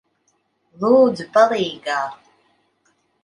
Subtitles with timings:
[0.83, 1.99] Lūdzu, palīgā!